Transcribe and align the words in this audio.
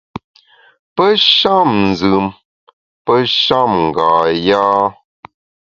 Pe 0.95 1.05
sham 1.35 1.69
nzùm, 1.89 2.25
pe 3.05 3.15
sham 3.41 3.71
nga 3.85 4.07
yâ. 4.47 4.65